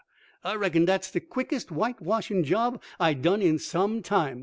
[0.43, 4.39] I reckon dat's de quickest white washin' job I done in some time!"